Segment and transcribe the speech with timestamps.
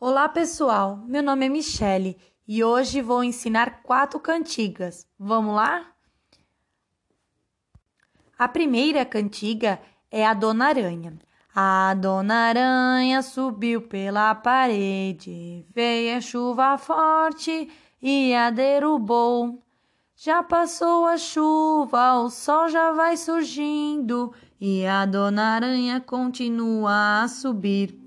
[0.00, 5.06] Olá pessoal, meu nome é Michele e hoje vou ensinar quatro cantigas.
[5.16, 5.86] Vamos lá?
[8.36, 9.80] A primeira cantiga
[10.10, 11.16] é a Dona Aranha.
[11.54, 17.70] A Dona Aranha subiu pela parede, veio a chuva forte
[18.02, 19.62] e a derrubou.
[20.16, 27.28] Já passou a chuva, o sol já vai surgindo e a Dona Aranha continua a
[27.28, 28.03] subir.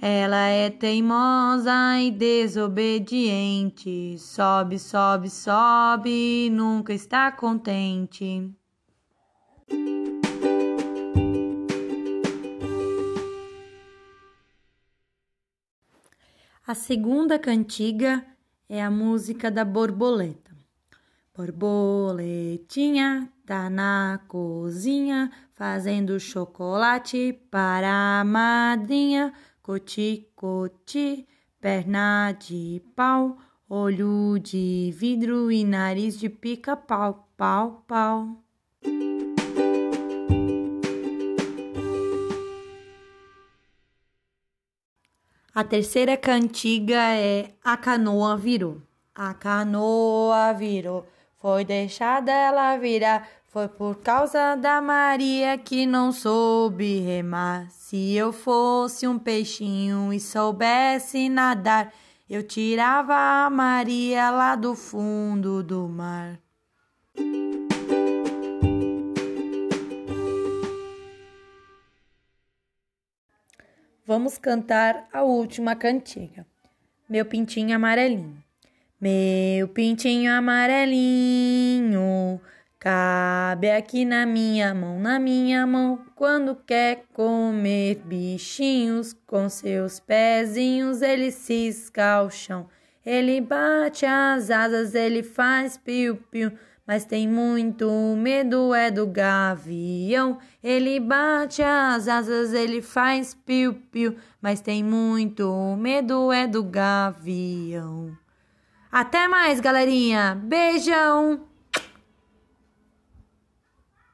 [0.00, 8.48] Ela é teimosa e desobediente, sobe, sobe, sobe, nunca está contente.
[16.64, 18.24] A segunda cantiga
[18.68, 20.56] é a música da borboleta.
[21.34, 29.32] Borboletinha tá na cozinha fazendo chocolate para a madrinha.
[29.68, 31.28] Coti, coti,
[31.60, 33.36] perna de pau,
[33.68, 38.42] olho de vidro e nariz de pica-pau, pau, pau.
[45.54, 48.80] A terceira cantiga é A Canoa Virou.
[49.14, 57.00] A canoa virou, foi deixada ela virar foi por causa da Maria que não soube
[57.00, 57.70] remar.
[57.70, 61.92] Se eu fosse um peixinho e soubesse nadar,
[62.28, 66.38] eu tirava a Maria lá do fundo do mar.
[74.04, 76.46] Vamos cantar a última cantiga.
[77.08, 78.42] Meu pintinho amarelinho.
[79.00, 81.77] Meu pintinho amarelinho
[82.80, 91.02] Cabe aqui na minha mão, na minha mão, quando quer comer bichinhos, com seus pezinhos
[91.02, 91.32] ele
[92.24, 92.68] o chão.
[93.04, 96.52] Ele bate as asas, ele faz piu-piu,
[96.86, 100.38] mas tem muito medo é do gavião.
[100.62, 108.16] Ele bate as asas, ele faz piu-piu, mas tem muito medo é do gavião.
[108.92, 110.40] Até mais, galerinha.
[110.40, 111.47] Beijão!